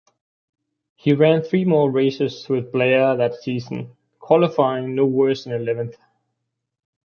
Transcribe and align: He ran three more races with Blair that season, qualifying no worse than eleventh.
He 0.95 1.13
ran 1.13 1.43
three 1.43 1.63
more 1.63 1.91
races 1.91 2.49
with 2.49 2.71
Blair 2.71 3.15
that 3.17 3.35
season, 3.35 3.95
qualifying 4.19 4.95
no 4.95 5.05
worse 5.05 5.43
than 5.43 5.53
eleventh. 5.53 5.95